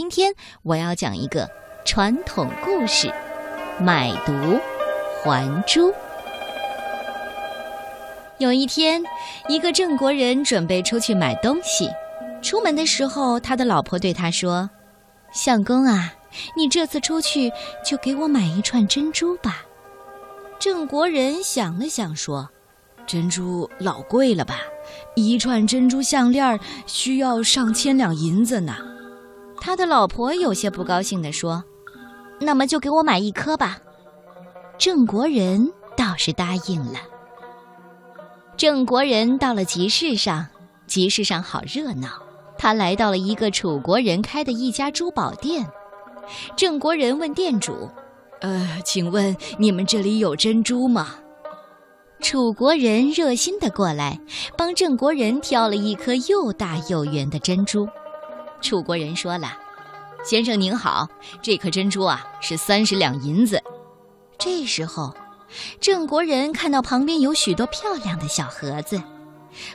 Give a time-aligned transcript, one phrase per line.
[0.00, 0.32] 今天
[0.62, 1.46] 我要讲一个
[1.84, 3.12] 传统故事——
[3.78, 4.58] 买椟
[5.22, 5.92] 还珠。
[8.38, 9.04] 有一天，
[9.46, 11.90] 一个郑国人准备出去买东西，
[12.40, 14.70] 出门的时候，他的老婆对他说
[15.34, 16.14] ：“相公啊，
[16.56, 17.52] 你这次出去
[17.84, 19.66] 就给我买一串珍珠吧。”
[20.58, 22.48] 郑国人想了想说
[23.06, 24.60] ：“珍珠老贵了吧？
[25.14, 28.74] 一串珍珠项链需要上千两银子呢。”
[29.60, 31.62] 他的老婆有些不高兴地说
[32.40, 33.78] ：“那么就给我买一颗吧。”
[34.78, 36.98] 郑国人倒是答应了。
[38.56, 40.46] 郑国人到了集市上，
[40.86, 42.08] 集市上好热闹。
[42.58, 45.66] 他来到了一个楚国人开的一家珠宝店。
[46.56, 47.88] 郑国人问店主
[48.40, 51.14] ：“呃，请问你们这里有珍珠吗？”
[52.20, 54.20] 楚国人热心的过来，
[54.58, 57.88] 帮郑国人挑了一颗又大又圆的珍珠。
[58.60, 59.56] 楚国人说了
[60.24, 61.08] ：“先生您好，
[61.42, 63.62] 这颗珍珠啊是三十两银子。”
[64.38, 65.14] 这时候，
[65.80, 69.02] 郑国人看到旁边有许多漂亮的小盒子，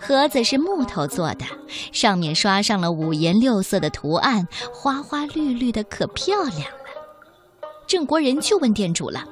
[0.00, 1.44] 盒子是木头做的，
[1.92, 6.66] 上面刷上了五颜六色的图案，花花绿绿的，可漂亮了。
[7.86, 9.24] 郑国人就问店主了：“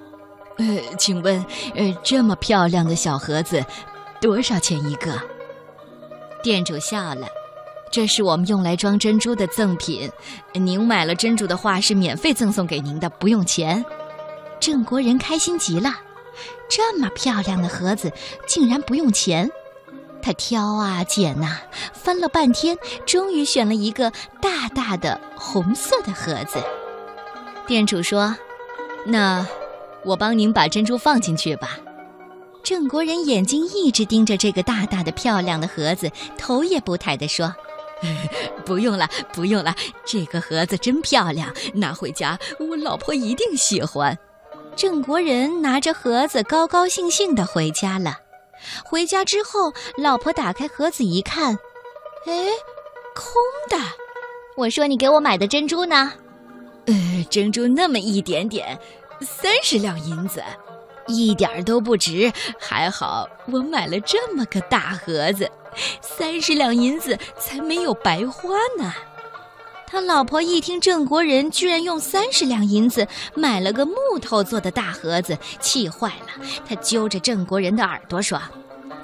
[0.59, 3.65] 呃，请问，呃，这么漂亮的小盒子，
[4.21, 5.21] 多少钱一个？”
[6.43, 7.27] 店主笑了。
[7.91, 10.11] 这是我们用来装珍珠的赠品，
[10.53, 13.85] 您买了珍珠的话是免费赠送给您的，不用钱。
[14.61, 15.93] 郑国人开心极了，
[16.69, 18.13] 这么漂亮的盒子
[18.47, 19.51] 竟然不用钱。
[20.23, 21.59] 他挑啊拣呐，
[21.93, 26.63] 翻了半天，终于选了一个大大的红色的盒子。
[27.67, 28.37] 店主说
[29.05, 29.45] ：“那
[30.05, 31.79] 我帮您把珍珠放进去吧。”
[32.63, 37.53] 郑国人眼睛一直盯着这个大大的漂亮的盒子，头也不抬地说。
[38.65, 44.17] 不用了，不用了，这个盒子真漂亮，拿回家我老婆一定喜欢。
[44.77, 48.17] 郑国人拿着盒子高高兴兴地回家了。
[48.85, 51.59] 回家之后，老婆打开盒子一看，
[52.27, 52.47] 哎，
[53.15, 53.33] 空
[53.69, 53.77] 的。
[54.57, 56.13] 我说你给我买的珍珠呢？
[56.87, 58.79] 呃，珍珠那么一点点，
[59.21, 60.43] 三十两银子，
[61.07, 62.33] 一点都不值。
[62.59, 65.51] 还好我买了这么个大盒子。
[66.01, 68.93] 三十两银子才没有白花呢。
[69.87, 76.47] 他老婆一听郑国人居然用三十两银子买了个木头做的大盒子，气坏了。
[76.69, 78.41] 他揪着郑国人的耳朵说：“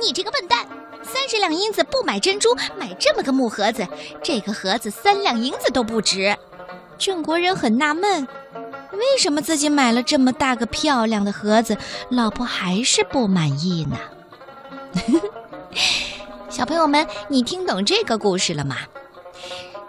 [0.01, 0.65] 你这个笨蛋，
[1.03, 3.85] 三十两银子不买珍珠，买这么个木盒子，
[4.23, 6.37] 这个盒子三两银子都不值。”
[6.97, 8.29] 郑国人很纳闷，
[8.93, 11.77] 为什么自己买了这么大个漂亮的盒子，
[12.11, 13.99] 老婆还是不满意呢？
[16.57, 18.79] 小朋友们，你听懂这个故事了吗？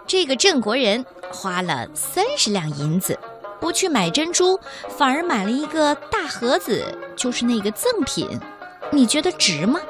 [0.06, 1.02] 这个郑国人
[1.32, 3.18] 花了三十两银子，
[3.58, 6.84] 不去买珍珠，反而买了一个大盒子，
[7.16, 8.38] 就是那个赠品。
[8.92, 9.80] 你觉得值吗？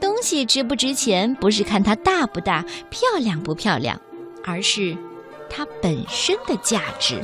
[0.00, 4.00] 东西值不值钱，不是看它大不大、漂亮不漂亮，
[4.42, 4.96] 而是
[5.50, 7.20] 它本身的价值。